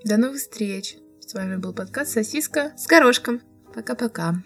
До 0.05 0.17
новых 0.17 0.39
встреч. 0.39 0.97
С 1.21 1.35
вами 1.35 1.57
был 1.57 1.73
подкаст 1.73 2.13
«Сосиска». 2.13 2.73
С 2.77 2.87
горошком. 2.87 3.41
Пока-пока. 3.75 4.43